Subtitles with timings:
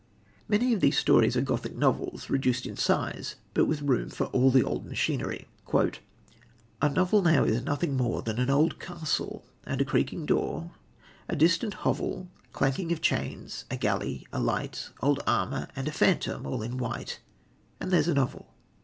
[0.49, 4.49] Many of the stories are Gothic novels, reduced in size, but with room for all
[4.49, 5.47] the old machinery:
[6.81, 10.71] "A novel now is nothing more Than an old castle, and a creaking door,
[11.29, 16.47] A distant hovel, Clanking of chains a galley a light Old armour, and a phantom
[16.47, 17.19] all in white,
[17.79, 18.55] And there's a novel."